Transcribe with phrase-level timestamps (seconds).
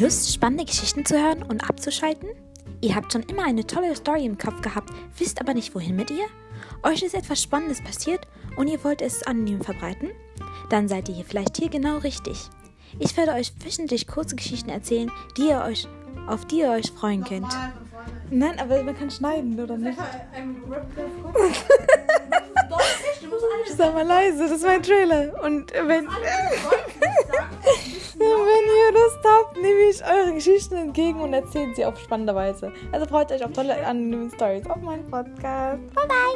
[0.00, 2.28] Lust, spannende Geschichten zu hören und abzuschalten?
[2.80, 6.10] Ihr habt schon immer eine tolle Story im Kopf gehabt, wisst aber nicht wohin mit
[6.10, 6.26] ihr?
[6.84, 10.10] Euch ist etwas Spannendes passiert und ihr wollt es anonym verbreiten?
[10.70, 12.38] Dann seid ihr hier vielleicht hier genau richtig.
[13.00, 15.88] Ich werde euch wöchentlich kurze Geschichten erzählen, die ihr euch,
[16.28, 17.42] auf die ihr euch freuen könnt.
[17.42, 18.12] Nochmal von vorne.
[18.30, 19.98] Nein, aber man kann schneiden, oder nicht?
[23.68, 25.42] Alles Sag mal leise, das ist mein Trailer.
[25.42, 26.08] Und wenn,
[29.90, 32.72] ich eure Geschichten entgegen und erzähle sie auf spannende Weise.
[32.92, 35.82] Also freut euch auf tolle anonyme Stories auf meinem Podcast.
[35.94, 36.27] Bye bye!